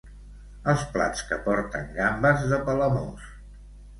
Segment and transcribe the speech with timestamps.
[0.71, 3.29] Els plats que porten gambes de Palamós.